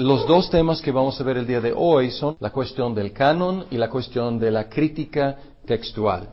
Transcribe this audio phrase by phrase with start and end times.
[0.00, 3.12] Los dos temas que vamos a ver el día de hoy son la cuestión del
[3.12, 5.36] canon y la cuestión de la crítica
[5.66, 6.26] textual.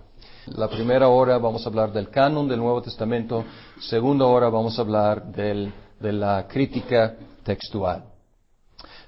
[0.55, 3.43] La primera hora vamos a hablar del canon del Nuevo Testamento,
[3.81, 8.05] segunda hora vamos a hablar de la crítica textual.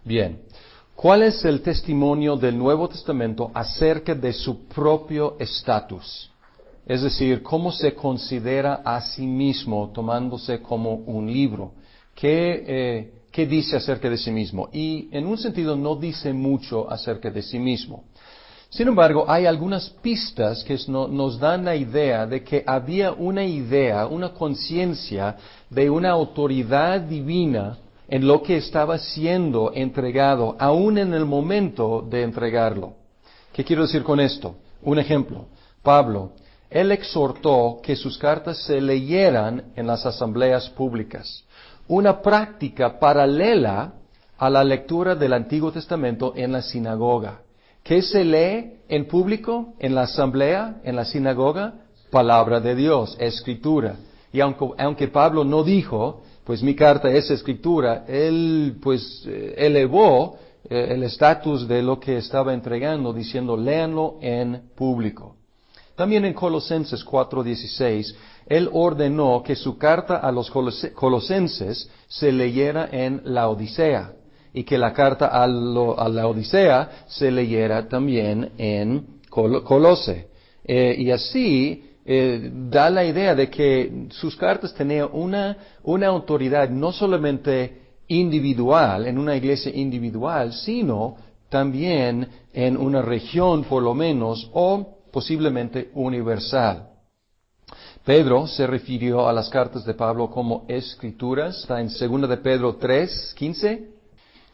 [0.04, 0.42] Bien,
[0.94, 6.30] ¿cuál es el testimonio del Nuevo Testamento acerca de su propio estatus?
[6.86, 11.72] Es decir, cómo se considera a sí mismo tomándose como un libro.
[12.14, 14.68] ¿Qué, eh, qué dice acerca de sí mismo.
[14.74, 18.04] Y en un sentido no dice mucho acerca de sí mismo.
[18.70, 24.08] Sin embargo, hay algunas pistas que nos dan la idea de que había una idea,
[24.08, 25.38] una conciencia
[25.70, 27.78] de una autoridad divina
[28.10, 32.96] en lo que estaba siendo entregado, aún en el momento de entregarlo.
[33.54, 34.56] ¿Qué quiero decir con esto?
[34.82, 35.46] Un ejemplo.
[35.82, 36.34] Pablo,
[36.70, 41.46] él exhortó que sus cartas se leyeran en las asambleas públicas
[41.90, 43.94] una práctica paralela
[44.38, 47.42] a la lectura del Antiguo Testamento en la sinagoga.
[47.84, 51.74] ¿Qué se lee en público, en la asamblea, en la sinagoga?
[52.12, 53.96] Palabra de Dios, escritura.
[54.32, 60.38] Y aunque, Pablo no dijo, pues mi carta es escritura, él pues eh, elevó
[60.70, 65.36] eh, el estatus de lo que estaba entregando diciendo léanlo en público.
[65.96, 68.16] También en Colosenses 4:16
[68.50, 70.52] él ordenó que su carta a los
[70.96, 74.14] colosenses se leyera en la Odisea
[74.54, 80.28] y que la carta a, la Odisea se leyera también en Colose.
[80.66, 86.70] Eh, y así eh, da la idea de que sus cartas tenían una, una autoridad
[86.70, 91.18] no solamente individual, en una iglesia individual, sino
[91.50, 96.89] también en una región por lo menos o posiblemente universal.
[98.10, 101.60] Pedro se refirió a las cartas de Pablo como escrituras.
[101.60, 103.88] Está en 2 de Pedro 3, 15.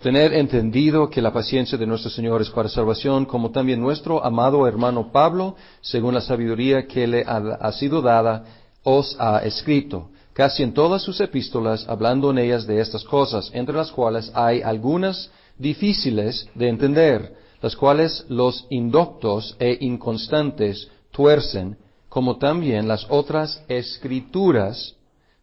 [0.02, 4.68] Tener entendido que la paciencia de nuestro Señor es para salvación, como también nuestro amado
[4.68, 8.44] hermano Pablo, según la sabiduría que le ha, sido dada,
[8.84, 13.74] os ha escrito casi en todas sus epístolas, hablando en ellas de estas cosas, entre
[13.74, 21.78] las cuales hay algunas difíciles de entender, las cuales los indoctos e inconstantes tuercen,
[22.16, 24.96] como también las otras escrituras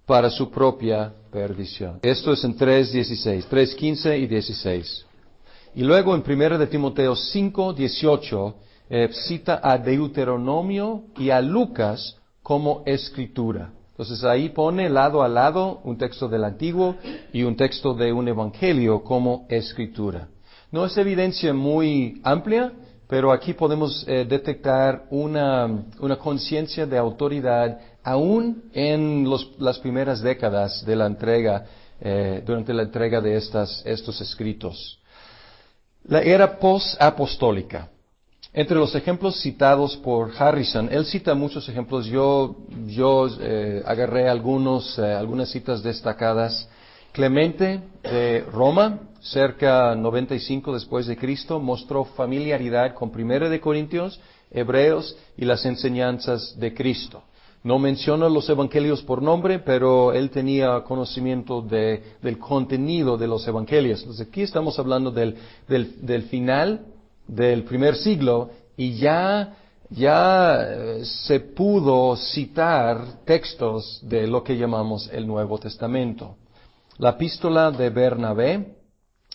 [0.06, 1.98] para su propia perdición.
[2.00, 5.06] Esto es en 3.16, 3.15 y 16.
[5.74, 8.54] Y luego en 1 de Timoteo 5.18
[8.88, 13.70] eh, cita a Deuteronomio y a Lucas como escritura.
[13.90, 16.96] Entonces ahí pone lado a lado un texto del Antiguo
[17.34, 20.28] y un texto de un Evangelio como escritura.
[20.70, 22.72] No es evidencia muy amplia,
[23.12, 25.84] pero aquí podemos eh, detectar una,
[26.18, 29.28] conciencia de autoridad aún en
[29.58, 31.66] las primeras décadas de la entrega,
[32.00, 34.98] eh, durante la entrega de estos escritos.
[36.04, 37.90] La era post-apostólica.
[38.50, 42.56] Entre los ejemplos citados por Harrison, él cita muchos ejemplos, yo,
[43.42, 46.66] eh, agarré algunos, algunas citas destacadas.
[47.12, 54.20] Clemente de Roma, cerca 95 después de Cristo, mostró familiaridad con Primera de Corintios,
[54.50, 57.22] Hebreos y las enseñanzas de Cristo.
[57.64, 64.00] No menciona los evangelios por nombre, pero él tenía conocimiento del contenido de los evangelios.
[64.00, 65.36] Entonces aquí estamos hablando del,
[66.28, 66.86] final
[67.28, 69.56] del primer siglo y ya,
[69.90, 76.34] ya eh, se pudo citar textos de lo que llamamos el Nuevo Testamento.
[76.98, 78.81] La epístola de Bernabé,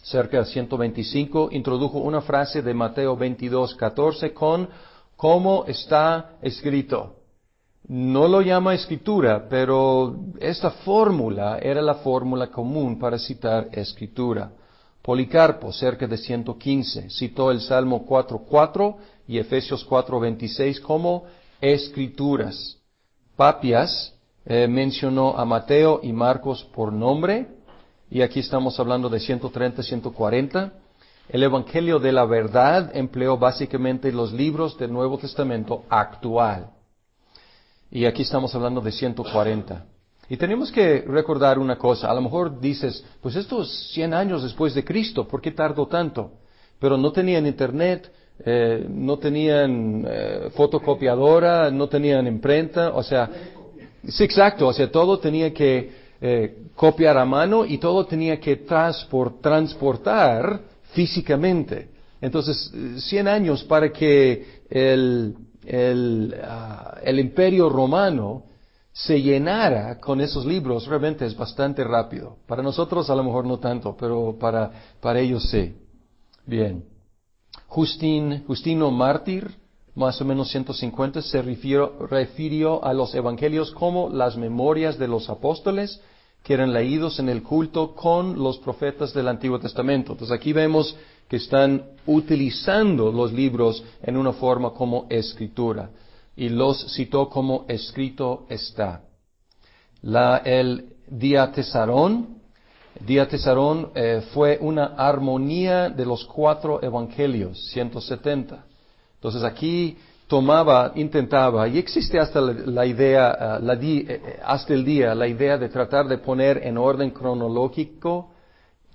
[0.10, 4.70] cerca de 125, introdujo una frase de Mateo 22, 14 con
[5.16, 7.16] cómo está escrito.
[7.90, 14.52] No lo llama escritura, pero esta fórmula era la fórmula común para citar escritura.
[15.02, 17.10] Policarpo, cerca de 115.
[17.10, 18.96] Citó el Salmo 4.4
[19.28, 21.24] y Efesios 4.26 como
[21.62, 22.78] escrituras.
[23.36, 24.14] Papias
[24.46, 27.57] eh, mencionó a Mateo y Marcos por nombre,
[28.10, 30.74] y aquí estamos hablando de 130, 140.
[31.30, 36.72] El Evangelio de la Verdad empleó básicamente los libros del Nuevo Testamento actual.
[37.92, 39.86] Y aquí estamos hablando de 140.
[40.30, 42.10] Y tenemos que recordar una cosa.
[42.10, 45.88] A lo mejor dices, pues esto es 100 años después de Cristo, ¿por qué tardó
[45.88, 46.32] tanto?
[46.80, 48.12] Pero no tenían internet,
[48.46, 53.30] eh, no tenían eh, fotocopiadora, no tenían imprenta, o sea,
[54.08, 58.58] sí, exacto, o sea, todo tenía que eh, copiar a mano y todo tenía que
[58.58, 60.62] transportar
[60.94, 61.90] físicamente.
[62.20, 65.36] Entonces, 100 años para que el,
[65.66, 68.44] el, ah, el imperio romano
[68.92, 72.38] se llenara con esos libros realmente es bastante rápido.
[72.48, 75.76] Para nosotros a lo mejor no tanto, pero para, para ellos sí.
[76.48, 76.84] Bien.
[77.68, 79.54] Justin, Justino Mártir,
[79.98, 86.00] más o menos 150, se refirió, a los evangelios como las memorias de los apóstoles
[86.44, 90.12] que eran leídos en el culto con los profetas del Antiguo Testamento.
[90.12, 90.96] Entonces aquí vemos
[91.28, 95.90] que están utilizando los libros en una forma como escritura
[96.36, 99.02] y los citó como escrito está.
[100.04, 102.38] La, el diatesarón,
[103.04, 108.64] diatesarón eh, fue una armonía de los cuatro evangelios, 170.
[109.18, 109.98] Entonces aquí
[110.28, 115.58] tomaba, intentaba, y existe hasta la, idea, eh, eh, eh, hasta el día, la idea
[115.58, 118.32] de tratar de poner en orden cronológico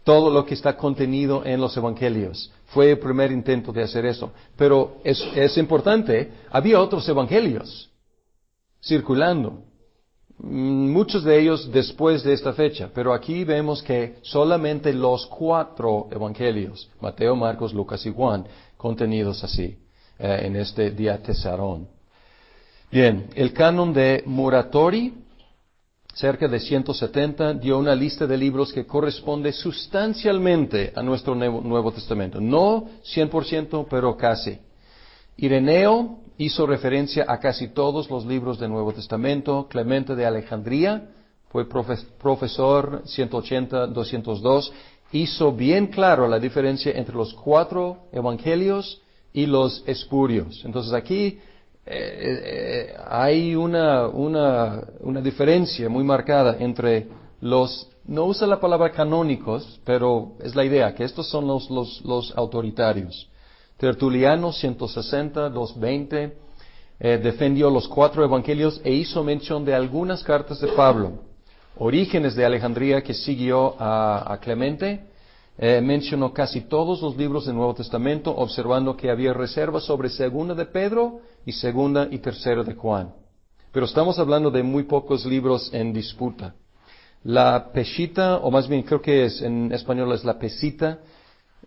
[0.05, 2.53] todo lo que está contenido en los evangelios.
[2.67, 4.33] Fue el primer intento de hacer eso.
[4.57, 7.91] Pero es, importante, había otros evangelios
[8.83, 9.63] circulando.
[10.39, 16.09] Mm, muchos de ellos después de esta fecha, pero aquí vemos que solamente los cuatro
[16.11, 18.47] evangelios, Mateo, Marcos, Lucas y Juan,
[18.77, 19.81] contenidos así.
[20.25, 21.89] Eh, en este día Tesarón.
[22.93, 25.15] Bien, el canon de Muratori,
[26.15, 32.41] cerca de 170, dio una lista de libros que corresponde sustancialmente a nuestro Nuevo, Testamento.
[32.41, 34.61] No 100%, pero casi.
[35.39, 39.67] Ireneo hizo referencia a casi todos los libros del Nuevo Testamento.
[39.69, 41.09] Clemente de Alejandría
[41.49, 44.71] fue profesor 180-202.
[45.11, 49.01] Hizo bien claro la diferencia entre los cuatro evangelios
[49.32, 50.62] y los espurios.
[50.64, 51.38] Entonces aquí
[51.84, 57.08] eh, eh, hay una, una, una, diferencia muy marcada entre
[57.40, 62.02] los, no usa la palabra canónicos, pero es la idea, que estos son los, los,
[62.05, 63.29] los autoritarios.
[63.79, 66.37] Tertuliano, 160, 220,
[67.00, 71.14] eh, defendió los cuatro evangelios e hizo mención de algunas cartas de Pablo.
[71.76, 75.12] Orígenes de Alejandría, que siguió a, a Clemente,
[75.58, 80.54] eh, mencionó casi todos los libros del Nuevo Testamento, observando que había reservas sobre segunda
[80.54, 83.12] de Pedro y segunda y tercera de Juan.
[83.70, 86.54] Pero estamos hablando de muy pocos libros en disputa.
[87.25, 90.99] La Peshita, o más bien creo que es en español es la Pesita,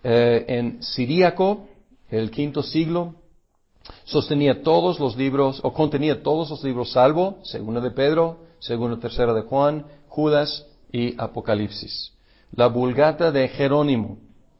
[0.03, 1.67] eh, en siríaco,
[2.09, 3.15] el quinto siglo,
[4.03, 9.33] sostenía todos los libros, o contenía todos los libros salvo segunda de Pedro, segunda tercera
[9.33, 12.14] de Juan, Judas y Apocalipsis.
[12.55, 14.17] La Vulgata de Jerónimo,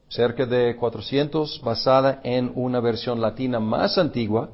[0.08, 4.50] cerca de 400, basada en una versión latina más antigua,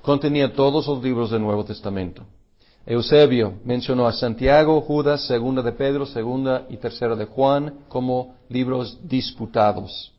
[0.00, 2.24] contenía todos los libros del Nuevo Testamento.
[2.86, 8.96] Eusebio mencionó a Santiago, Judas, Segunda de Pedro, Segunda y Tercera de Juan como libros
[9.02, 10.12] disputados.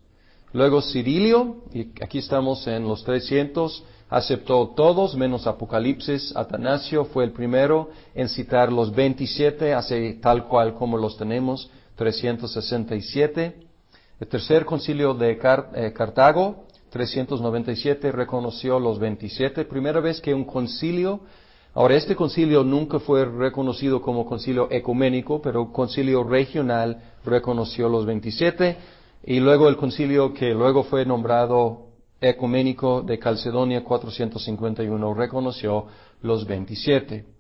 [0.52, 6.36] Luego Cirilio, y aquí estamos en los 300, aceptó todos menos Apocalipsis.
[6.36, 11.72] Atanasio fue el primero en citar los 27, así tal cual como los tenemos.
[11.96, 13.56] 367.
[14.20, 19.66] El tercer concilio de eh, Cartago, 397, reconoció los 27.
[19.66, 21.22] Primera vez que un concilio,
[21.74, 28.78] ahora este concilio nunca fue reconocido como concilio ecuménico, pero concilio regional reconoció los 27.
[29.26, 31.88] Y luego el concilio que luego fue nombrado
[32.22, 35.88] ecuménico de Calcedonia 451 reconoció
[36.22, 37.33] los 27.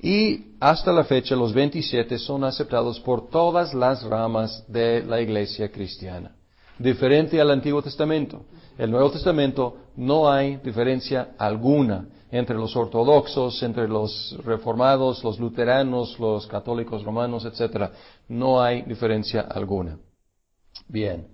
[0.00, 5.70] Y hasta la fecha los 27 son aceptados por todas las ramas de la iglesia
[5.70, 6.34] cristiana.
[6.78, 8.44] Diferente al Antiguo Testamento.
[8.76, 16.18] El Nuevo Testamento no hay diferencia alguna entre los ortodoxos, entre los reformados, los luteranos,
[16.18, 17.90] los católicos romanos, etc.
[18.28, 19.98] No hay diferencia alguna.
[20.88, 21.28] Bien.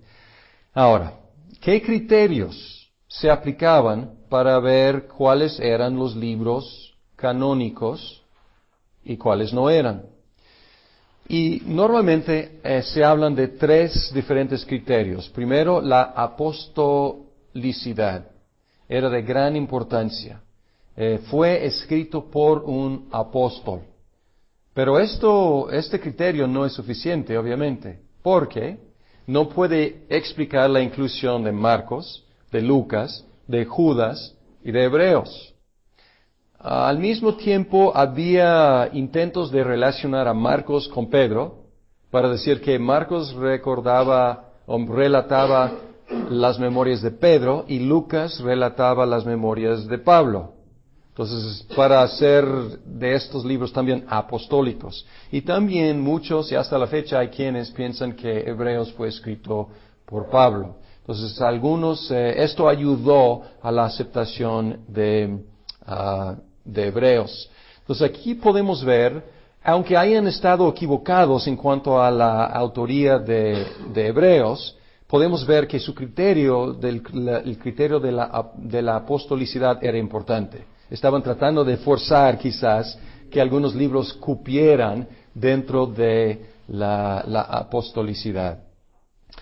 [0.73, 1.19] Ahora,
[1.59, 8.20] ¿qué criterios se aplicaban para ver cuáles eran los libros canónicos
[9.03, 10.03] y cuáles no eran.
[11.27, 15.29] Y normalmente eh, se hablan de tres diferentes criterios.
[15.29, 18.25] Primero, la apostolicidad.
[18.89, 20.41] Era de gran importancia.
[20.97, 23.83] Eh, fue escrito por un apóstol.
[24.73, 28.77] Pero esto, este criterio no es suficiente, obviamente, porque
[29.27, 35.50] no puede explicar la inclusión de Marcos, de Lucas, de Judas y de Hebreos.
[36.63, 41.55] Al mismo tiempo había intentos de relacionar a Marcos con Pedro
[42.11, 45.71] para decir que Marcos recordaba o relataba
[46.29, 50.53] las memorias de Pedro y Lucas relataba las memorias de Pablo.
[51.09, 52.45] Entonces, para hacer
[52.85, 55.05] de estos libros también apostólicos.
[55.31, 59.67] Y también muchos, y hasta la fecha hay quienes piensan que Hebreos fue escrito
[60.05, 60.75] por Pablo.
[60.99, 65.39] Entonces, algunos, eh, esto ayudó a la aceptación de,
[65.87, 67.49] uh, de Hebreos.
[67.79, 69.23] Entonces aquí podemos ver,
[69.63, 73.65] aunque hayan estado equivocados en cuanto a la autoría de,
[73.95, 74.77] Hebreos,
[75.07, 77.01] podemos ver que su criterio, del,
[77.43, 80.63] el criterio de la, de la apostolicidad era importante.
[80.89, 82.97] Estaban tratando de forzar quizás
[83.29, 88.59] que algunos libros cupieran dentro de la, la apostolicidad.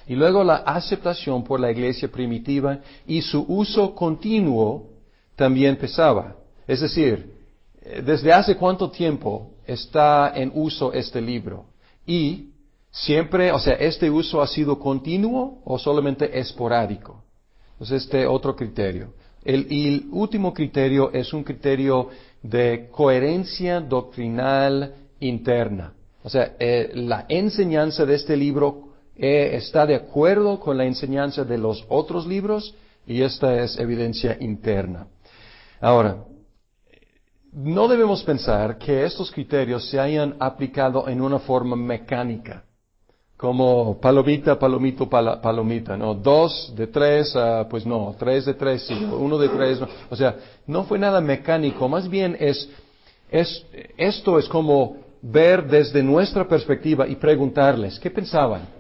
[0.08, 4.88] Y luego la aceptación por la iglesia primitiva y su uso continuo
[5.36, 6.36] también pesaba.
[6.70, 7.34] Es decir,
[7.82, 11.66] eh, ¿desde hace cuánto tiempo está en uso este libro?
[12.06, 12.52] Y
[12.92, 17.24] siempre, o sea, ¿este uso ha sido continuo o solamente esporádico?
[17.72, 19.16] Entonces, este otro criterio.
[19.44, 22.10] El, el último criterio es un criterio
[22.44, 25.94] de coherencia doctrinal interna.
[26.22, 31.44] O sea, eh, la enseñanza de este libro eh, está de acuerdo con la enseñanza
[31.44, 32.76] de los otros libros
[33.08, 35.08] y esta es evidencia interna.
[35.82, 36.26] Ahora,
[37.52, 42.64] no debemos pensar que estos criterios se hayan aplicado en una forma mecánica,
[43.36, 46.14] como palomita, palomito, palomita, ¿no?
[46.14, 49.88] Dos de tres, ah, pues no, tres de tres, sí, uno de tres, no.
[50.10, 50.36] O sea,
[50.68, 52.70] no fue nada mecánico, más bien es,
[53.32, 53.66] es,
[53.98, 58.79] esto es como ver desde nuestra perspectiva y preguntarles, ¿qué pensaban?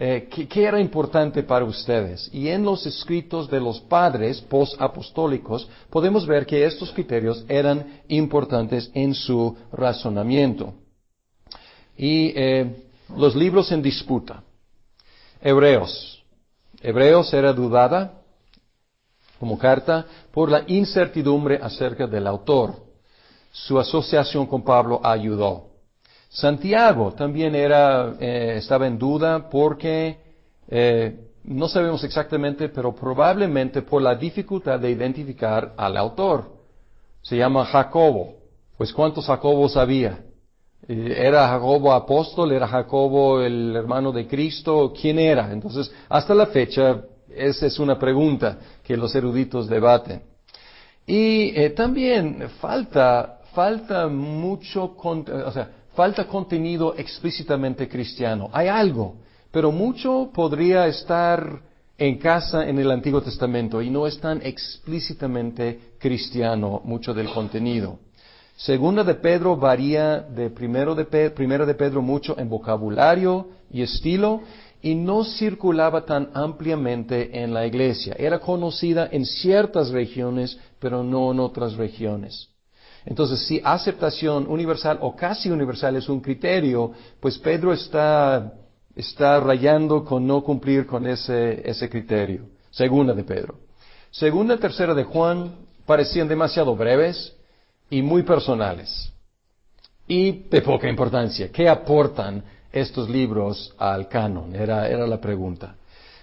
[0.00, 2.30] Eh, ¿qué, era importante para ustedes.
[2.32, 8.92] Y en los escritos de los padres post-apostólicos podemos ver que estos criterios eran importantes
[8.94, 10.72] en su razonamiento.
[11.96, 12.84] Y eh,
[13.16, 14.44] los libros en disputa.
[15.42, 16.22] Hebreos.
[16.80, 18.22] Hebreos era dudada
[19.40, 22.76] como carta por la incertidumbre acerca del autor.
[23.50, 25.67] Su asociación con Pablo ayudó.
[26.28, 30.18] Santiago también era, eh, estaba en duda porque
[30.68, 36.52] eh, no sabemos exactamente, pero probablemente por la dificultad de identificar al autor.
[37.22, 38.36] Se llama Jacobo.
[38.76, 40.20] Pues ¿cuántos Jacobos había?
[40.86, 42.52] Eh, ¿Era Jacobo apóstol?
[42.52, 44.92] ¿Era Jacobo el hermano de Cristo?
[44.98, 45.50] ¿Quién era?
[45.50, 47.02] Entonces, hasta la fecha,
[47.34, 50.22] esa es una pregunta que los eruditos debaten.
[51.06, 58.48] Y también falta, falta mucho, o sea, falta contenido explícitamente cristiano.
[58.52, 59.16] Hay algo,
[59.50, 61.60] pero mucho podría estar
[61.98, 67.98] en casa en el Antiguo Testamento y no es tan explícitamente cristiano mucho del contenido.
[68.54, 74.42] Segunda de Pedro varía de primero de, primera de Pedro mucho en vocabulario y estilo
[74.80, 78.14] y no circulaba tan ampliamente en la iglesia.
[78.16, 82.50] Era conocida en ciertas regiones, pero no en otras regiones.
[83.08, 88.52] Entonces, si aceptación universal o casi universal es un criterio, pues Pedro está,
[88.94, 92.42] está rayando con no cumplir con ese, ese criterio.
[92.70, 93.54] Segunda de Pedro.
[94.10, 95.52] Segunda, tercera de Juan
[95.86, 97.34] parecían demasiado breves
[97.88, 99.10] y muy personales.
[100.06, 101.50] Y de poca importancia.
[101.50, 104.54] ¿Qué aportan estos libros al canon?
[104.54, 105.76] Era, era la pregunta.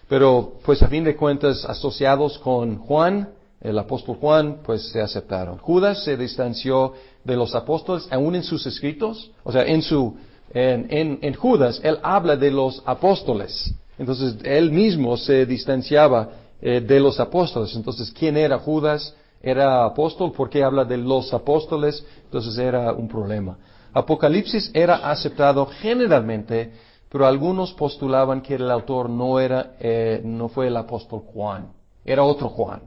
[0.08, 3.30] Pero, pues a fin de cuentas, asociados con Juan,
[3.62, 5.58] el apóstol Juan, pues se aceptaron.
[5.58, 6.94] Judas se distanció
[7.24, 10.16] de los apóstoles aún en sus escritos, o sea, en su,
[10.54, 13.74] en, en, Judas, él habla de los apóstoles.
[13.98, 16.30] Entonces, él mismo se distanciaba
[16.62, 17.76] eh, de los apóstoles.
[17.76, 19.16] Entonces, ¿quién era Judas?
[19.42, 22.06] Era apóstol, porque habla de los apóstoles?
[22.24, 23.58] Entonces era un problema.
[23.94, 26.74] Apocalipsis era aceptado generalmente,
[27.10, 31.72] pero algunos postulaban que el autor no era, eh, no fue el apóstol Juan,
[32.04, 32.82] era otro Juan.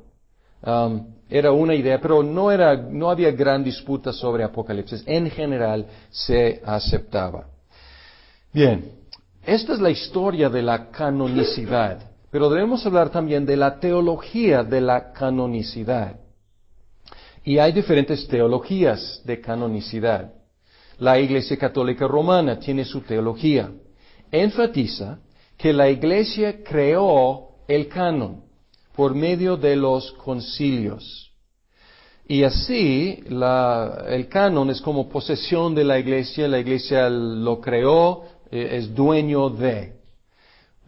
[0.63, 5.03] Era una idea, pero no, era, no había gran disputa sobre Apocalipsis.
[5.07, 7.47] En general se aceptaba.
[8.53, 8.93] Bien,
[9.45, 12.01] esta es la historia de la canonicidad,
[12.31, 16.17] pero debemos hablar también de la teología de la canonicidad.
[17.45, 20.33] Y hay diferentes teologías de canonicidad.
[20.99, 23.71] La Iglesia Católica Romana tiene su teología.
[24.31, 25.19] Enfatiza
[25.57, 28.48] que la Iglesia creó el canon
[28.99, 31.31] por medio de los concilios.
[32.27, 38.71] Y así el canon es como posesión de la iglesia, la iglesia lo creó, eh,
[38.73, 39.93] es dueño de.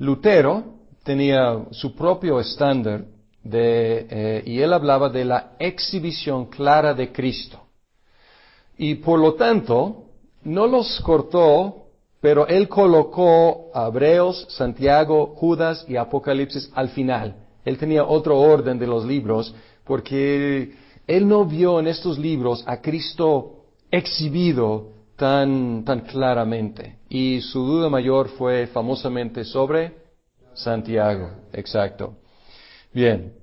[0.01, 0.65] Lutero
[1.05, 3.05] tenía su propio estándar
[3.45, 7.61] de, eh, y él hablaba de la exhibición clara de Cristo.
[8.77, 10.07] Y por lo tanto,
[10.43, 11.87] no los cortó,
[12.21, 17.47] pero él colocó a Hebreos, Santiago, Judas y Apocalipsis al final.
[17.71, 20.75] Él tenía otro orden de los libros porque
[21.07, 26.99] él no vio en estos libros a Cristo exhibido tan, tan claramente.
[27.09, 29.95] Y su duda mayor fue famosamente sobre
[30.53, 31.31] Santiago.
[31.53, 32.17] Exacto.
[32.93, 33.35] Bien.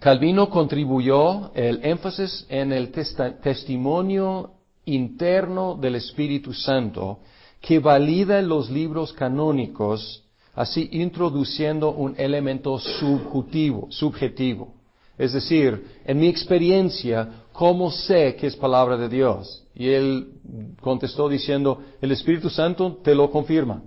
[0.00, 4.52] Calvino contribuyó el énfasis en el testimonio
[4.84, 7.20] interno del Espíritu Santo
[7.60, 10.21] que valida los libros canónicos,
[10.54, 14.74] así introduciendo un elemento subjetivo, subjetivo.
[15.18, 19.64] Es decir, en mi experiencia, ¿cómo sé que es palabra de Dios?
[19.74, 20.34] Y él
[20.80, 23.82] contestó diciendo, el Espíritu Santo te lo confirma.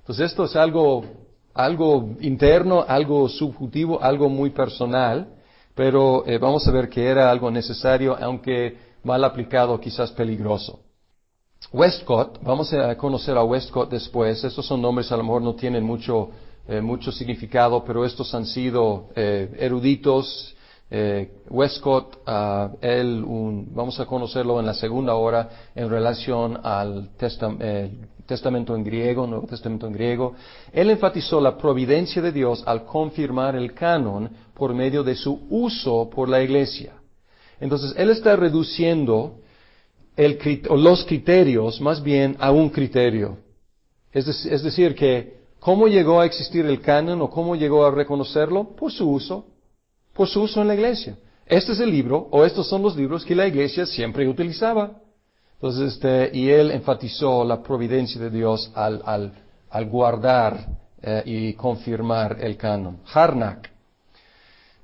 [0.00, 1.04] Entonces esto es algo,
[1.54, 5.34] algo interno, algo subjetivo, algo muy personal,
[5.74, 10.85] pero eh, vamos a ver que era algo necesario, aunque mal aplicado, quizás peligroso.
[11.72, 15.82] Westcott, vamos a conocer a Westcott después, estos son nombres a lo mejor no tienen
[15.82, 16.30] mucho,
[16.68, 20.54] eh, mucho significado, pero estos han sido eh, eruditos,
[20.88, 23.24] eh, Westcott, uh, él,
[23.74, 29.88] vamos a conocerlo en la segunda hora en relación al testamento en griego, Nuevo Testamento
[29.88, 30.34] en griego.
[30.72, 36.08] Él enfatizó la providencia de Dios al confirmar el canon por medio de su uso
[36.08, 36.92] por la iglesia.
[37.58, 39.40] Entonces, él está reduciendo
[40.16, 40.38] el,
[40.70, 43.38] los criterios más bien a un criterio.
[44.12, 48.74] Es, es decir, que ¿cómo llegó a existir el canon o cómo llegó a reconocerlo?
[48.76, 49.46] Por su uso
[50.16, 51.16] por su uso en la iglesia.
[51.44, 54.92] Este es el libro, o estos son los libros que la iglesia siempre utilizaba.
[55.54, 59.32] Entonces, este, y él enfatizó la providencia de Dios al, al,
[59.70, 60.66] al guardar
[61.00, 62.98] eh, y confirmar el canon.
[63.12, 63.70] Harnack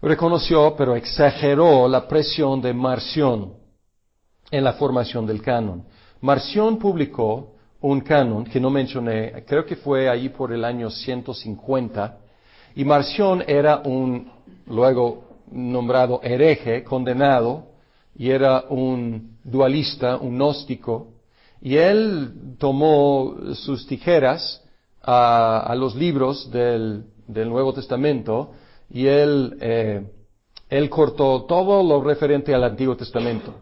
[0.01, 3.55] reconoció, pero exageró la presión de Marción
[4.53, 5.83] en la formación del canon.
[6.21, 12.19] Marción publicó un canon que no mencioné, creo que fue allí por el año 150,
[12.77, 14.31] y Marción era un
[14.67, 17.73] luego nombrado hereje, condenado,
[18.15, 21.09] y era un dualista, un gnóstico,
[21.61, 24.63] y él tomó sus tijeras
[25.03, 28.53] a, los libros del, Nuevo Testamento
[28.91, 30.05] y él, eh,
[30.69, 33.55] él cortó todo lo referente al Antiguo Testamento.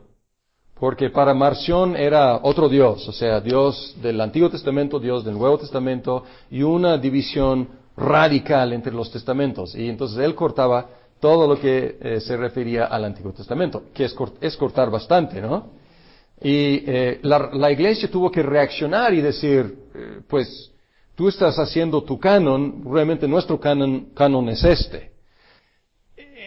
[0.80, 5.58] Porque para Marción era otro Dios, o sea, Dios del Antiguo Testamento, Dios del Nuevo
[5.58, 9.74] Testamento, y una división radical entre los testamentos.
[9.74, 10.88] Y entonces él cortaba
[11.20, 14.06] todo lo que eh, se refería al Antiguo Testamento, que
[14.40, 15.68] es, cortar bastante, ¿no?
[16.40, 20.72] Y eh, la, iglesia tuvo que reaccionar y decir, eh, pues,
[21.14, 25.09] tú estás haciendo tu canon, realmente nuestro canon, canon es este.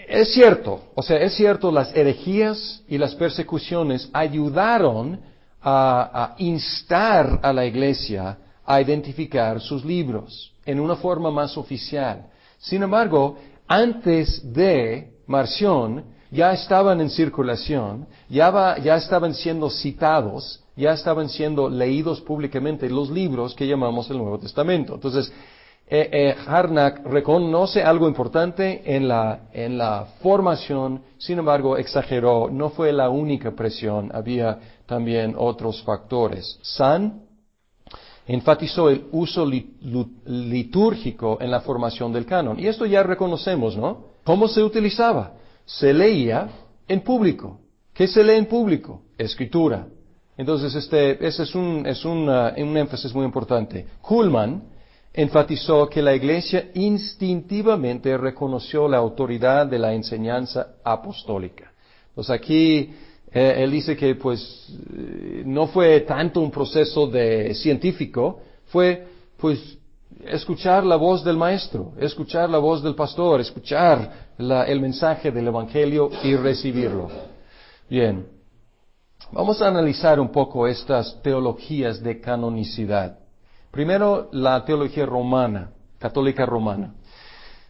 [0.08, 5.20] Es cierto, o sea, es cierto, las herejías y las persecuciones ayudaron
[5.62, 12.28] a instar a la iglesia a identificar sus libros en una forma más oficial.
[12.58, 13.38] Sin embargo,
[13.68, 21.70] antes de Marción ya estaban en circulación, ya, ya estaban siendo citados, ya estaban siendo
[21.70, 24.96] leídos públicamente los libros que llamamos el Nuevo Testamento.
[24.96, 25.32] Entonces,
[25.88, 32.70] eh, eh, Harnack reconoce algo importante en la, en la formación, sin embargo, exageró, no
[32.70, 36.58] fue la única presión, había también otros factores.
[36.62, 37.22] San
[38.26, 42.60] enfatizó el uso litúrgico en la formación del canon.
[42.60, 44.06] Y esto ya reconocemos, ¿no?
[44.24, 45.34] ¿Cómo se utilizaba?
[45.66, 46.50] Se leía
[46.88, 47.60] en público.
[47.94, 49.02] ¿Qué se lee en público?
[49.18, 49.88] Escritura.
[50.38, 53.86] Entonces, este, ese es un, es un, un énfasis muy importante.
[54.02, 54.64] Kuhlman
[55.14, 61.72] enfatizó que la Iglesia instintivamente reconoció la autoridad de la enseñanza apostólica.
[62.10, 62.94] Entonces aquí
[63.32, 64.68] eh, él dice que pues
[65.46, 69.78] no fue tanto un proceso de científico, fue pues
[70.26, 76.10] escuchar la voz del maestro, escuchar la voz del pastor, escuchar el mensaje del evangelio
[76.24, 77.10] y recibirlo.
[77.90, 78.26] Bien,
[79.32, 83.23] vamos a analizar un poco estas teologías de canonicidad.
[83.74, 86.94] Primero, la teología romana, católica romana.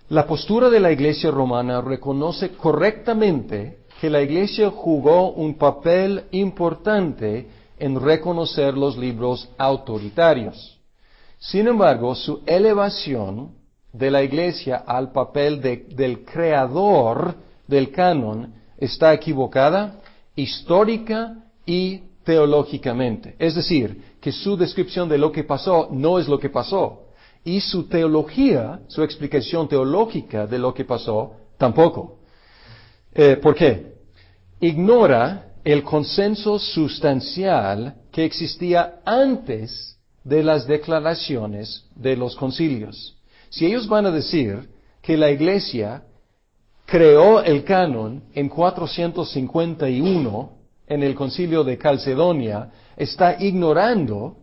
[0.09, 7.47] La postura de la Iglesia romana reconoce correctamente que la Iglesia jugó un papel importante
[7.79, 10.77] en reconocer los libros autoritarios.
[11.39, 13.51] Sin embargo, su elevación
[13.93, 17.33] de la Iglesia al papel del creador
[17.65, 20.01] del canon está equivocada
[20.35, 23.37] histórica y teológicamente.
[23.39, 27.07] Es decir, que su descripción de lo que pasó no es lo que pasó.
[27.43, 32.19] Y su teología, su explicación teológica de lo que pasó, tampoco.
[33.13, 33.95] Eh, ¿Por qué?
[34.61, 43.17] Ignora el consenso sustancial que existía antes de las declaraciones de los concilios.
[43.49, 44.69] Si ellos van a decir
[45.01, 46.03] que la iglesia
[46.85, 54.37] creó el canon en 451 en el concilio de Calcedonia, está ignorando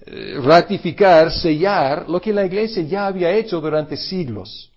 [0.04, 4.70] eh, ratificar, sellar lo que la iglesia ya había hecho durante siglos.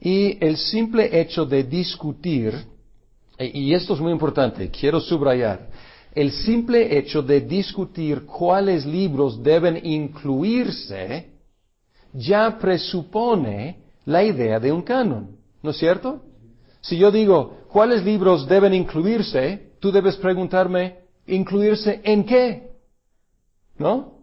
[0.00, 2.54] Y el simple hecho de discutir,
[3.36, 5.68] e, y esto es muy importante, quiero subrayar,
[6.14, 11.30] el simple hecho de discutir cuáles libros deben incluirse
[12.12, 15.36] ya presupone la idea de un canon.
[15.62, 16.22] ¿No es cierto?
[16.88, 19.72] Si yo digo, ¿cuáles libros deben incluirse?
[19.78, 22.70] Tú debes preguntarme, ¿incluirse en qué?
[23.76, 24.14] ¿No?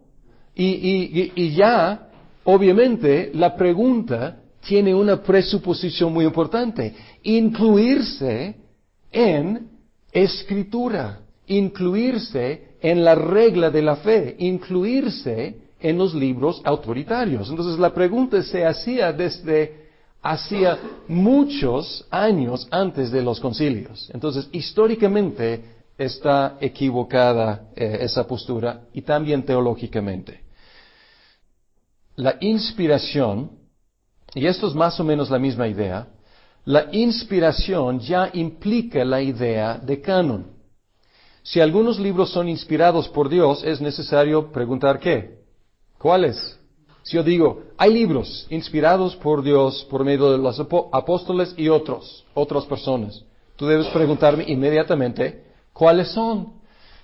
[0.56, 2.08] Y, ya,
[2.42, 6.92] obviamente, la pregunta tiene una presuposición muy importante.
[7.22, 8.56] Incluirse
[9.12, 9.68] en
[10.10, 17.48] escritura, incluirse en la regla de la fe, incluirse en los libros autoritarios.
[17.48, 19.85] Entonces la pregunta se hacía desde
[20.30, 24.10] hacía muchos años antes de los concilios.
[24.12, 30.40] Entonces, históricamente está equivocada eh, esa postura y también teológicamente.
[32.16, 33.50] La inspiración,
[34.34, 36.08] y esto es más o menos la misma idea,
[36.64, 40.46] la inspiración ya implica la idea de canon.
[41.42, 45.38] Si algunos libros son inspirados por Dios, es necesario preguntar qué.
[45.96, 46.55] ¿Cuáles?
[47.06, 52.26] Si yo digo, hay libros inspirados por Dios por medio de los apóstoles y otros,
[52.34, 56.54] otras personas, tú debes preguntarme inmediatamente cuáles son.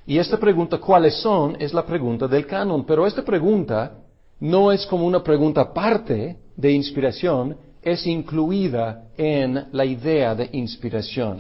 [0.05, 1.57] Y esta pregunta, ¿cuáles son?
[1.61, 2.85] es la pregunta del canon.
[2.85, 3.93] Pero esta pregunta
[4.41, 11.39] no es como una pregunta aparte de inspiración, es incluida en la idea de inspiración.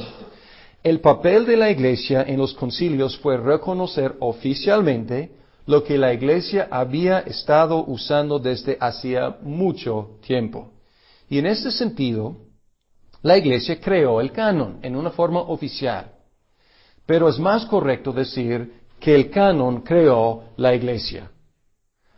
[0.85, 5.33] El papel de la Iglesia en los concilios fue reconocer oficialmente
[5.67, 10.73] lo que la iglesia había estado usando desde hacía mucho tiempo.
[11.29, 12.37] Y en este sentido,
[13.23, 16.13] la iglesia creó el canon en una forma oficial.
[17.07, 21.31] Pero es más correcto decir que el canon creó la iglesia.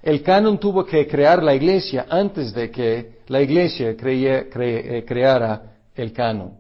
[0.02, 6.12] El canon tuvo que crear la iglesia antes de que la iglesia eh, creara el
[6.12, 6.58] canon.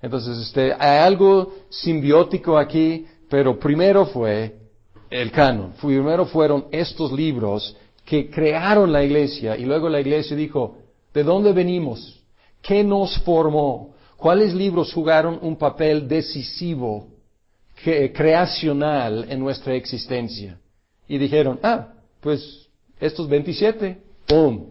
[0.00, 4.65] Entonces, este, hay algo simbiótico aquí, pero primero fue
[5.10, 5.72] el canon.
[5.80, 10.78] Primero fueron estos libros que crearon la iglesia y luego la iglesia dijo,
[11.12, 12.22] ¿de dónde venimos?
[12.62, 13.94] ¿Qué nos formó?
[14.16, 17.08] ¿Cuáles libros jugaron un papel decisivo,
[17.82, 20.58] creacional en nuestra existencia?
[21.08, 21.88] Y dijeron, ah,
[22.20, 24.70] pues estos 27, ¡pum!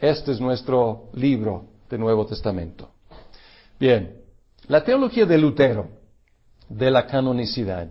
[0.00, 2.90] Este es nuestro libro del Nuevo Testamento.
[3.78, 4.20] Bien,
[4.68, 5.88] la teología de Lutero,
[6.68, 7.90] de la canonicidad.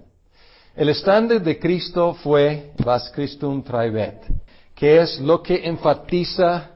[0.76, 4.26] El estándar de Cristo fue Vas Christum Traebet,
[4.74, 6.72] que es lo que enfatiza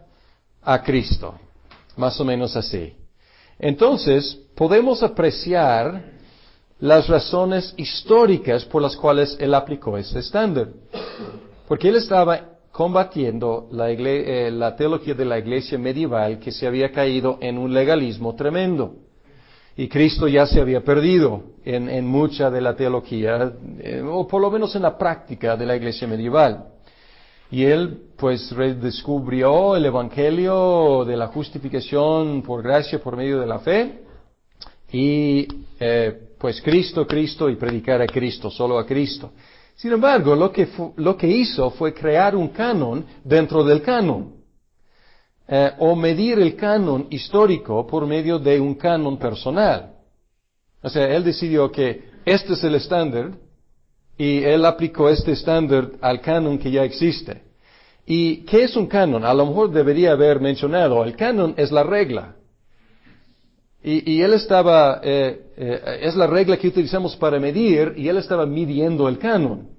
[0.62, 1.34] a Cristo,
[1.96, 2.94] más o menos así.
[3.58, 6.12] Entonces, podemos apreciar
[6.80, 10.68] las razones históricas por las cuales él aplicó ese estándar.
[11.68, 17.40] Porque él estaba combatiendo eh, la, teología de la iglesia medieval que se había caído
[17.42, 19.07] en un legalismo tremendo
[19.78, 24.50] y Cristo ya se había perdido en, mucha de la teología, eh, o por lo
[24.50, 26.70] menos en la práctica de la iglesia medieval.
[27.52, 33.60] Y él pues redescubrió el Evangelio de la justificación por gracia por medio de la
[33.60, 34.02] fe
[34.92, 35.48] y
[35.80, 39.32] eh, pues Cristo, Cristo y predicar a Cristo, solo a Cristo.
[39.76, 44.37] Sin embargo, lo que, lo que hizo fue crear un canon dentro del canon.
[45.48, 49.94] Eh, o medir el canon histórico por medio de un canon personal.
[50.82, 53.32] O sea, él decidió que este es el estándar
[54.18, 57.44] Y él aplicó este estándar al canon que ya existe.
[58.06, 59.24] ¿Y qué es un canon?
[59.24, 62.36] A lo mejor debería haber mencionado, el canon es la regla.
[63.84, 68.46] Y, él estaba, eh, eh, es la regla que utilizamos para medir, y él estaba
[68.46, 69.70] midiendo el canon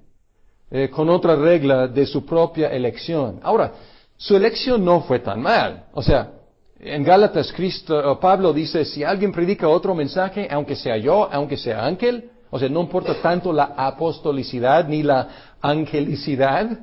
[0.71, 3.39] eh, con otra regla de su propia elección.
[3.43, 3.73] Ahora,
[4.19, 5.85] su elección no fue tan mal.
[5.93, 6.33] O sea,
[6.77, 11.85] en Gálatas Cristo, Pablo dice, si alguien predica otro mensaje, aunque sea yo, aunque sea
[11.85, 16.79] ángel, o sea, no importa tanto la apostolicidad ni la angelicidad,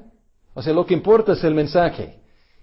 [0.55, 2.21] o sea, lo que importa es el mensaje.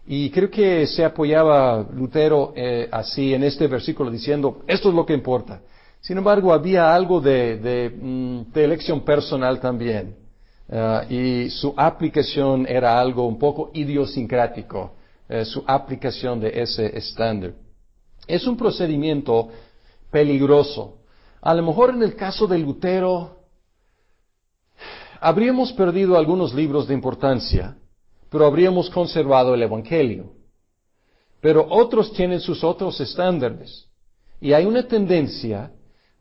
[0.08, 5.06] Y creo que se apoyaba Lutero eh, así en este versículo diciendo, esto es lo
[5.06, 5.62] que importa.
[6.02, 10.23] Sin embargo, había algo de, de, mm, elección personal también.
[10.69, 14.93] Eh, y su aplicación era algo un poco idiosincrático,
[15.28, 17.54] eh, su aplicación de ese estándar.
[18.28, 19.49] Es un procedimiento
[20.10, 20.99] peligroso.
[21.41, 23.39] A lo mejor en el caso de Lutero,
[25.19, 27.78] habríamos perdido algunos libros de importancia,
[28.30, 30.32] pero habríamos conservado el Evangelio.
[31.41, 33.89] Pero otros tienen sus otros estándares.
[34.39, 35.71] Y hay una tendencia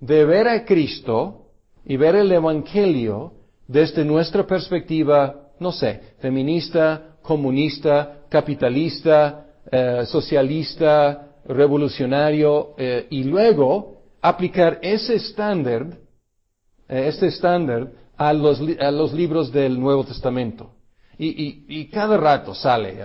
[0.01, 1.47] de ver a Cristo
[1.85, 3.35] y ver el Evangelio
[3.73, 14.79] desde nuestra perspectiva, no sé, feminista, comunista, capitalista, eh, socialista, revolucionario, eh, y luego aplicar
[14.83, 15.87] ese estándar,
[16.89, 20.71] eh, este estándar a los, a los libros del Nuevo Testamento.
[21.19, 22.99] Y, cada rato sale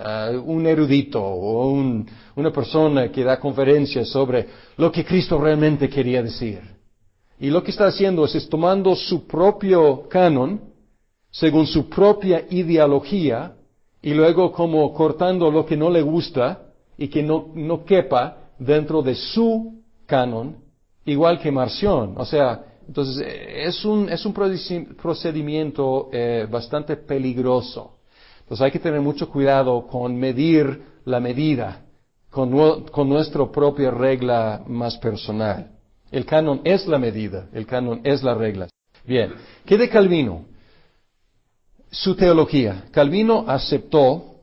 [0.44, 1.70] un erudito o
[2.34, 6.77] una persona que da conferencias sobre lo que Cristo realmente quería decir.
[7.40, 10.60] Y lo que está haciendo es, tomando su propio canon,
[11.30, 13.54] según su propia ideología,
[14.02, 19.02] y luego como cortando lo que no le gusta y que no, no quepa dentro
[19.02, 20.56] de su canon,
[21.04, 22.14] igual que Marción.
[22.16, 27.98] O sea, entonces es un, es un procedimiento eh, bastante peligroso.
[28.40, 31.84] Entonces hay que tener mucho cuidado con medir la medida,
[32.30, 35.77] con, nuestra propia regla más personal.
[36.10, 38.68] El canon es la medida, el canon es la regla.
[39.04, 40.46] Bien, ¿qué de Calvino?
[41.90, 42.84] Su teología.
[42.90, 44.36] Calvino aceptó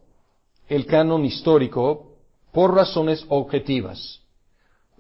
[0.68, 2.18] el canon histórico
[2.52, 4.22] por razones objetivas.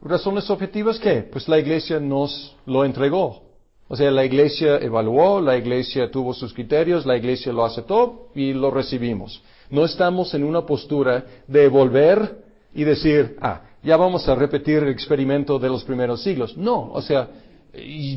[0.01, 1.21] ¿Razones objetivas qué?
[1.23, 3.43] Pues la iglesia nos lo entregó.
[3.87, 8.53] O sea, la iglesia evaluó, la iglesia tuvo sus criterios, la iglesia lo aceptó y
[8.53, 9.41] lo recibimos.
[9.69, 14.89] No estamos en una postura de volver y decir, ah, ya vamos a repetir el
[14.89, 16.57] experimento de los primeros siglos.
[16.57, 17.29] No, o sea,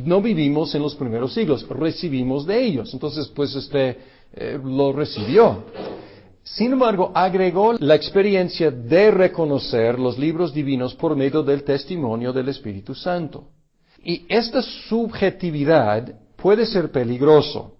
[0.04, 2.92] no vivimos en los primeros siglos, recibimos de ellos.
[2.94, 3.98] Entonces, pues este,
[4.32, 5.64] eh, lo recibió.
[6.42, 12.48] Sin embargo, agregó la experiencia de reconocer los libros divinos por medio del testimonio del
[12.48, 13.48] Espíritu Santo.
[14.02, 17.74] Y esta subjetividad puede ser peligroso,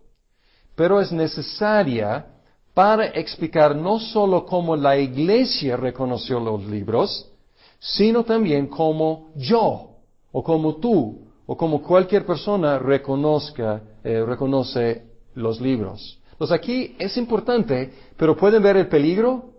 [0.74, 2.26] pero es necesaria
[2.74, 7.28] para explicar no solo cómo la iglesia reconoció los libros,
[7.78, 9.96] sino también cómo yo,
[10.32, 16.20] o como tú, o como cualquier persona reconozca, eh, reconoce los libros.
[16.32, 19.50] Entonces aquí es importante, pero pueden ver el peligro,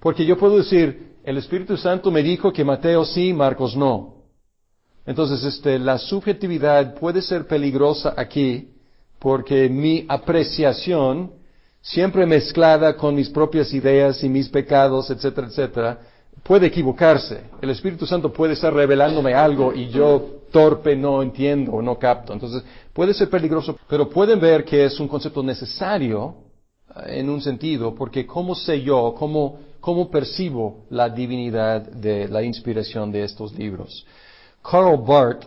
[0.00, 4.20] porque yo puedo decir, el Espíritu Santo me dijo que Mateo sí, Marcos no.
[5.06, 8.68] Entonces, este, la subjetividad puede ser peligrosa aquí
[9.18, 11.32] porque mi apreciación,
[11.82, 16.00] siempre mezclada con mis propias ideas y mis pecados, etcétera, etcétera,
[16.42, 17.44] puede equivocarse.
[17.60, 22.32] El Espíritu Santo puede estar revelándome algo y yo torpe no entiendo o no capto.
[22.32, 26.34] Entonces, puede ser peligroso, pero pueden ver que es un concepto necesario
[26.96, 32.42] eh, en un sentido, porque cómo sé yo, cómo, cómo percibo la divinidad de la
[32.42, 34.06] inspiración de estos libros.
[34.62, 35.44] Karl Barth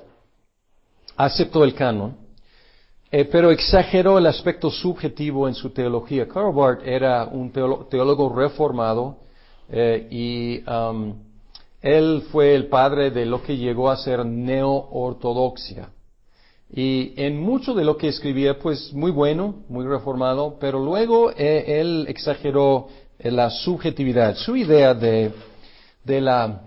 [1.15, 2.15] aceptó el canon,
[3.11, 6.27] eh, pero exageró el aspecto subjetivo en su teología.
[6.27, 9.17] Karl Barth era un teólogo reformado
[9.69, 11.13] eh, y um,
[11.81, 15.89] él fue el padre de lo que llegó a ser neo-ortodoxia.
[16.75, 21.79] Y en mucho de lo que escribía, pues muy bueno, muy reformado, pero luego eh,
[21.79, 22.87] él exageró
[23.19, 24.35] la subjetividad.
[24.35, 25.31] Su idea de,
[26.03, 26.61] de la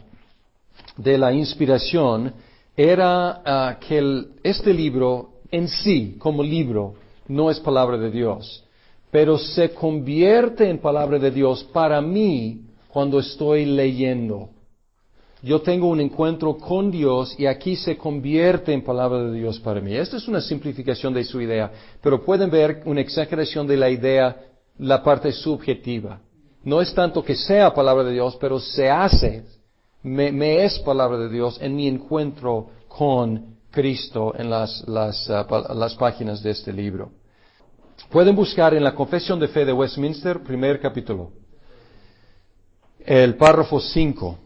[0.97, 2.33] de la inspiración
[2.77, 6.95] era ah, que este libro en sí, como libro,
[7.29, 8.65] no es palabra de Dios,
[9.11, 12.63] pero se convierte en palabra de Dios para mí
[12.97, 14.49] cuando estoy leyendo.
[15.43, 19.83] Yo tengo un encuentro con Dios y aquí se convierte en palabra de Dios para
[19.83, 19.95] mí.
[19.95, 24.35] Esta es una simplificación de su idea, pero pueden ver una exageración de la idea,
[24.79, 26.23] la parte subjetiva.
[26.65, 29.45] No es tanto que sea palabra de Dios, pero se hace
[30.03, 35.95] me, es palabra de Dios en mi encuentro con Cristo en las, las, uh, las
[35.97, 37.11] páginas de este libro.
[38.11, 41.33] Pueden buscar en la Confesión de Fe de Westminster, primer capítulo,
[43.07, 44.39] el párrafo 5.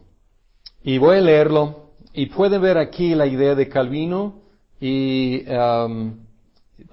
[0.83, 1.89] Y voy a leerlo.
[2.13, 4.41] Y pueden ver aquí la idea de Calvino
[4.79, 6.13] y um,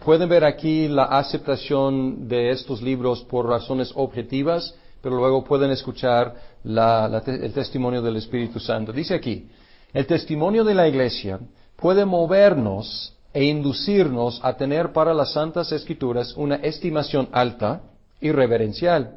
[0.05, 6.35] pueden ver aquí la aceptación de estos libros por razones objetivas, pero luego pueden escuchar
[6.65, 8.93] el testimonio del Espíritu Santo.
[8.93, 9.49] Dice aquí,
[9.93, 11.41] el testimonio de la Iglesia
[11.77, 17.83] puede movernos e inducirnos a tener para las Santas Escrituras una estimación alta
[18.21, 19.17] y reverencial,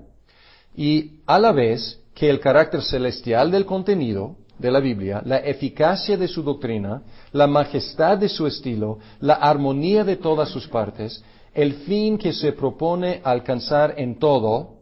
[0.76, 6.18] y a la vez que el carácter celestial del contenido de la Biblia, la eficacia
[6.18, 11.74] de su doctrina, la majestad de su estilo, la armonía de todas sus partes, el
[11.86, 14.76] fin que se propone alcanzar en todo,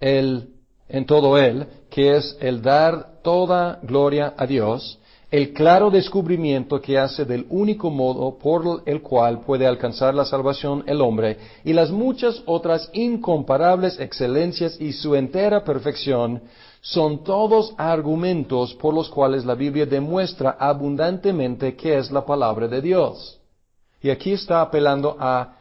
[0.00, 0.50] el,
[0.88, 4.98] en todo él, que es el dar toda gloria a Dios,
[5.30, 10.84] el claro descubrimiento que hace del único modo por el cual puede alcanzar la salvación
[10.86, 16.40] el hombre y las muchas otras incomparables excelencias y su entera perfección
[16.80, 22.80] son todos argumentos por los cuales la Biblia demuestra abundantemente que es la palabra de
[22.80, 23.38] Dios.
[24.00, 25.54] Y aquí está apelando a,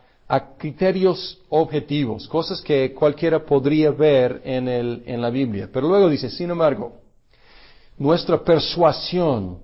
[0.57, 5.69] criterios objetivos, cosas que cualquiera podría ver en, el, en la Biblia.
[5.71, 7.06] Pero luego dice, sin embargo,
[7.97, 9.59] nuestra persuasión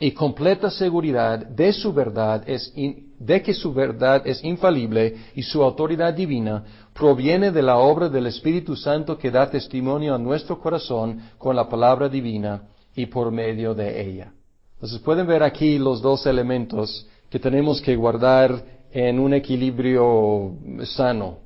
[0.00, 2.72] y completa seguridad de su verdad es
[3.18, 8.26] de que su verdad es infalible y su autoridad divina proviene de la obra del
[8.26, 12.62] Espíritu Santo que da testimonio a nuestro corazón con la palabra divina
[12.96, 14.32] y por medio de ella.
[14.74, 20.52] Entonces pueden ver aquí los dos elementos que tenemos que guardar en un equilibrio
[20.84, 21.38] sano.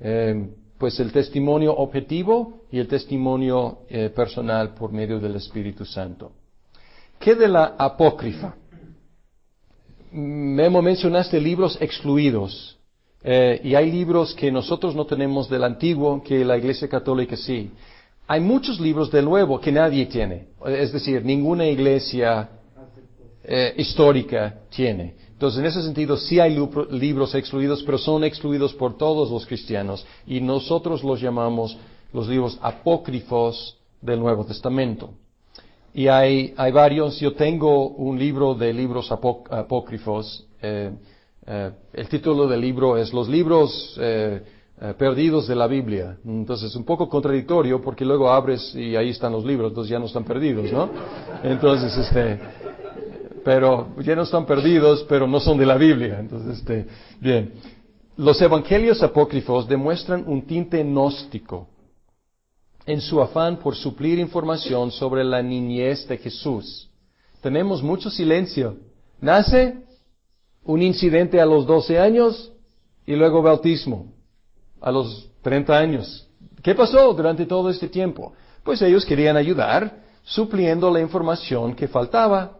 [0.00, 6.32] Eh, pues el testimonio objetivo y el testimonio eh, personal por medio del Espíritu Santo.
[7.18, 8.54] ¿Qué de la apócrifa?
[10.12, 12.78] Memo mencionaste libros excluidos.
[13.22, 17.70] Eh, y hay libros que nosotros no tenemos del antiguo que la Iglesia Católica sí.
[18.26, 20.48] Hay muchos libros del nuevo que nadie tiene.
[20.66, 22.48] Es decir, ninguna iglesia
[23.42, 25.14] eh, histórica tiene.
[25.44, 26.56] Entonces, en ese sentido, sí hay
[26.90, 31.76] libros excluidos, pero son excluidos por todos los cristianos y nosotros los llamamos
[32.14, 35.10] los libros apócrifos del Nuevo Testamento.
[35.92, 40.92] Y hay, hay varios, yo tengo un libro de libros apócrifos, eh,
[41.46, 44.40] eh, el título del libro es Los libros eh,
[44.96, 46.16] perdidos de la Biblia.
[46.24, 49.98] Entonces, es un poco contradictorio porque luego abres y ahí están los libros, entonces ya
[49.98, 50.88] no están perdidos, ¿no?
[51.42, 52.40] Entonces, este,
[53.44, 56.18] pero ya no están perdidos, pero no son de la Biblia.
[56.18, 56.86] Entonces, este,
[57.20, 57.52] bien.
[58.16, 61.68] Los evangelios apócrifos demuestran un tinte gnóstico
[62.86, 66.88] en su afán por suplir información sobre la niñez de Jesús.
[67.40, 68.76] Tenemos mucho silencio.
[69.20, 69.84] Nace
[70.64, 72.52] un incidente a los 12 años
[73.04, 74.12] y luego bautismo
[74.80, 76.28] a los 30 años.
[76.62, 78.32] ¿Qué pasó durante todo este tiempo?
[78.62, 82.58] Pues ellos querían ayudar supliendo la información que faltaba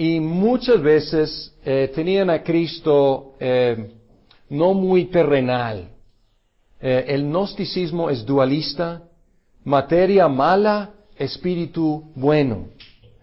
[0.00, 3.92] y muchas veces eh, tenían a Cristo eh,
[4.48, 5.90] no muy terrenal.
[6.80, 9.02] Eh, el gnosticismo es dualista,
[9.62, 12.68] materia mala, espíritu bueno.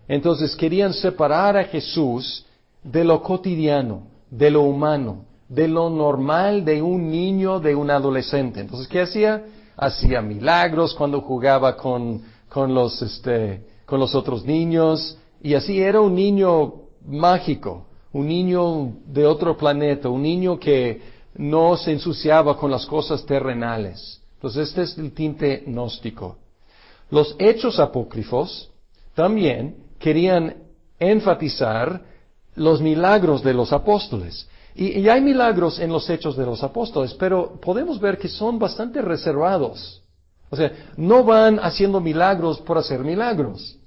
[0.07, 2.45] Entonces querían separar a Jesús
[2.83, 8.59] de lo cotidiano, de lo humano, de lo normal de un niño, de un adolescente.
[8.59, 9.45] Entonces, ¿qué hacía?
[9.75, 16.01] Hacía milagros cuando jugaba con, con los, este, con los otros niños, y así era
[16.01, 16.73] un niño
[17.05, 21.01] mágico, un niño de otro planeta, un niño que
[21.35, 24.21] no se ensuciaba con las cosas terrenales.
[24.35, 26.37] Entonces este es el tinte gnóstico.
[27.09, 28.69] Los hechos apócrifos
[29.13, 30.55] también querían
[30.99, 32.01] enfatizar
[32.55, 34.47] los milagros de los apóstoles.
[34.75, 39.01] Y, hay milagros en los hechos de los apóstoles, pero podemos ver que son bastante
[39.01, 40.03] reservados.
[40.51, 43.77] O sea, no van haciendo milagros por hacer milagros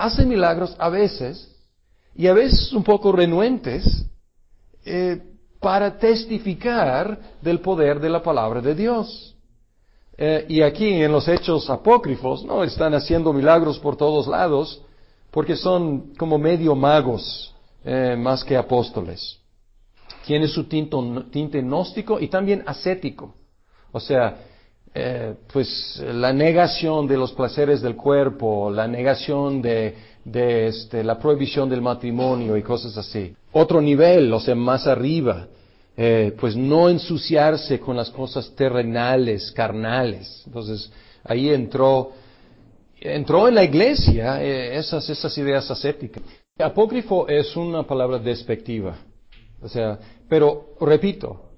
[0.00, 1.54] hacen milagros a veces
[2.14, 3.84] y a veces un poco renuentes
[4.84, 5.22] eh,
[5.60, 9.36] para testificar del poder de la palabra de Dios.
[10.16, 14.82] Eh, y aquí en los hechos apócrifos, no están haciendo milagros por todos lados
[15.30, 19.38] porque son como medio magos eh, más que apóstoles.
[20.24, 23.34] Tiene su tinte gnóstico y también ascético.
[23.92, 24.36] O sea,
[24.94, 31.18] eh, pues la negación de los placeres del cuerpo, la negación de, de este, la
[31.18, 33.34] prohibición del matrimonio y cosas así.
[33.52, 35.46] Otro nivel, o sea, más arriba,
[35.96, 40.42] eh, pues no ensuciarse con las cosas terrenales, carnales.
[40.46, 40.90] Entonces,
[41.24, 42.12] ahí entró,
[43.00, 46.22] entró en la iglesia eh, esas, esas ideas ascéticas.
[46.58, 48.96] Apócrifo es una palabra despectiva.
[49.62, 51.49] O sea, pero repito,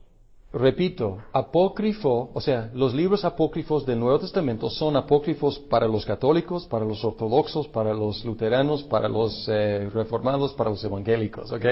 [0.53, 6.67] repito, apócrifo, o sea, los libros apócrifos del Nuevo Testamento son apócrifos para los católicos,
[6.67, 11.65] para los ortodoxos, para los luteranos, para los eh, reformados, para los evangélicos, ¿ok?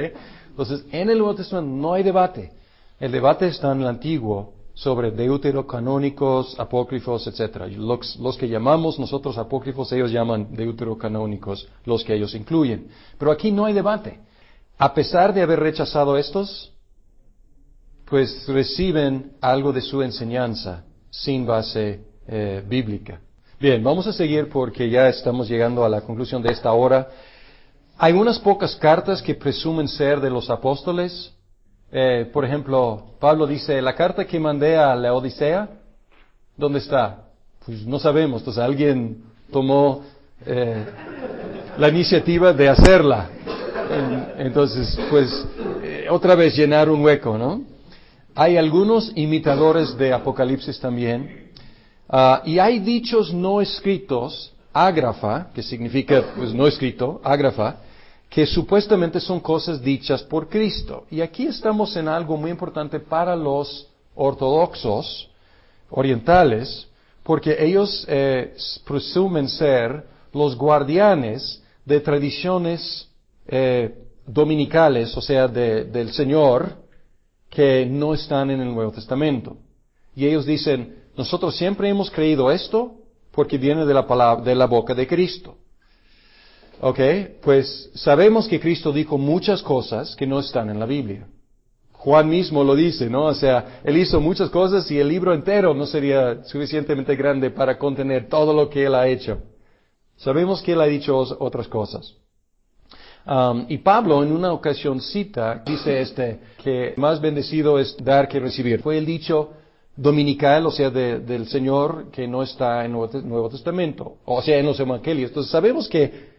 [0.49, 2.53] Entonces, en el Nuevo Testamento no hay debate.
[2.99, 7.67] El debate está en el Antiguo sobre deuterocanónicos, apócrifos, etc.
[7.77, 12.89] Los, los, que llamamos nosotros apócrifos, ellos llaman deuterocanónicos, los que ellos incluyen.
[13.19, 14.21] Pero aquí no hay debate.
[14.79, 16.73] A pesar de haber rechazado estos,
[18.11, 23.21] pues reciben algo de su enseñanza sin base eh, bíblica.
[23.61, 27.09] Bien, vamos a seguir porque ya estamos llegando a la conclusión de esta hora.
[27.97, 31.33] Hay unas pocas cartas que presumen ser de los apóstoles.
[31.93, 35.69] Eh, por ejemplo, Pablo dice, la carta que mandé a la Odisea,
[36.57, 37.29] ¿dónde está?
[37.65, 40.03] Pues no sabemos, entonces alguien tomó
[40.47, 40.85] eh,
[41.79, 43.31] la iniciativa de hacerla.
[44.39, 45.47] Entonces, pues,
[46.09, 47.70] otra vez llenar un hueco, ¿no?
[48.41, 51.51] Hay algunos imitadores de Apocalipsis también.
[52.09, 57.81] Ah, y hay dichos no escritos, ágrafa, que significa pues no escrito, ágrafa,
[58.31, 61.05] que supuestamente son cosas dichas por Cristo.
[61.11, 65.29] Y aquí estamos en algo muy importante para los ortodoxos
[65.91, 66.89] orientales,
[67.23, 68.55] porque ellos eh,
[68.87, 73.07] presumen ser los guardianes de tradiciones
[73.47, 76.81] eh, dominicales, o sea, del Señor,
[77.51, 79.57] que no están en el Nuevo Testamento.
[80.15, 82.95] Y ellos dicen, nosotros siempre hemos creído esto
[83.33, 85.57] porque viene de la palabra, de la boca de Cristo.
[86.81, 86.99] ¿Ok?
[87.43, 91.27] Pues sabemos que Cristo dijo muchas cosas que no están en la Biblia.
[91.93, 93.27] Juan mismo lo dice, ¿no?
[93.27, 97.77] O sea, él hizo muchas cosas y el libro entero no sería suficientemente grande para
[97.77, 99.43] contener todo lo que él ha hecho.
[100.17, 102.15] Sabemos que él ha dicho otras cosas.
[103.27, 108.41] Um, y Pablo en una ocasión cita, dice este, que más bendecido es dar que
[108.41, 108.81] recibir.
[108.81, 109.51] Fue el dicho
[109.95, 114.67] dominical, o sea, del Señor, que no está en el Nuevo Testamento, o sea, en
[114.67, 115.31] los Evangelios.
[115.31, 116.31] Entonces sabemos que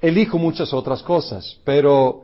[0.00, 2.22] Él muchas otras cosas, pero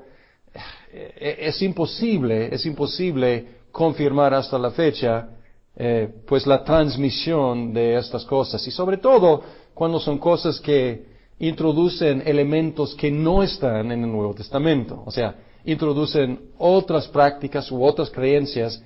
[0.92, 5.28] eh, es imposible, es imposible confirmar hasta la fecha,
[5.76, 8.66] eh, pues la transmisión de estas cosas.
[8.66, 9.42] Y sobre todo
[9.72, 11.09] cuando son cosas que
[11.40, 15.02] introducen elementos que no están en el Nuevo Testamento.
[15.04, 15.34] O sea,
[15.64, 18.82] introducen otras prácticas u otras creencias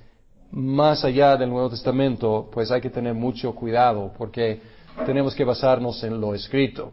[0.51, 4.61] más allá del Nuevo Testamento, pues hay que tener mucho cuidado porque
[5.05, 6.93] tenemos que basarnos en lo escrito.